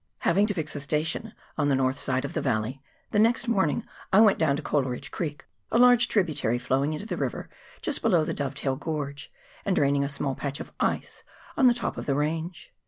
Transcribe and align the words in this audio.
Having 0.21 0.47
to 0.47 0.55
fix 0.55 0.75
a 0.75 0.79
station 0.79 1.35
on 1.59 1.69
the 1.69 1.75
north 1.75 1.99
side 1.99 2.25
of 2.25 2.33
the 2.33 2.41
valley, 2.41 2.81
the 3.11 3.19
next 3.19 3.47
morning 3.47 3.85
I 4.11 4.19
went 4.19 4.39
down 4.39 4.55
to 4.55 4.63
Coleridge 4.63 5.11
Creek, 5.11 5.45
a 5.69 5.77
large 5.77 6.07
tributary 6.07 6.57
flowing 6.57 6.93
into 6.93 7.05
the 7.05 7.17
river 7.17 7.51
just 7.83 8.01
below 8.01 8.23
the 8.23 8.33
Dovetail 8.33 8.77
Gorge, 8.77 9.31
and 9.63 9.75
draining 9.75 10.03
a 10.03 10.09
small 10.09 10.33
patch 10.33 10.59
of 10.59 10.71
ice 10.79 11.23
on 11.55 11.67
the 11.67 11.73
top 11.75 11.97
of 11.99 12.07
the 12.07 12.15
range. 12.15 12.73